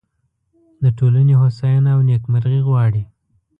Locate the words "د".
0.83-0.85